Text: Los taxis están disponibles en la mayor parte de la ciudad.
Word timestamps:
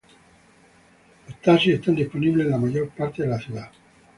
Los 1.29 1.39
taxis 1.43 1.75
están 1.75 1.93
disponibles 1.93 2.45
en 2.47 2.51
la 2.53 2.57
mayor 2.57 2.89
parte 2.89 3.21
de 3.21 3.29
la 3.29 3.37
ciudad. 3.37 3.69